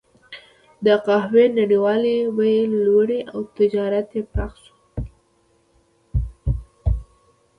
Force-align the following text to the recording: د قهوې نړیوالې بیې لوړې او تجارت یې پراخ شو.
د 0.85 0.87
قهوې 1.05 1.45
نړیوالې 1.59 2.17
بیې 2.37 2.59
لوړې 2.85 3.19
او 3.33 3.39
تجارت 3.57 4.07
یې 4.15 4.21
پراخ 4.31 4.53
شو. 4.63 4.75